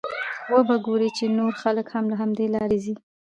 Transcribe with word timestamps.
وبه 0.51 0.75
ګورې 0.85 1.09
چې 1.17 1.25
نور 1.37 1.53
خلک 1.61 1.87
هم 1.95 2.05
له 2.11 2.15
همدې 2.21 2.45
لارې 2.55 2.77
ځي. 2.83 2.95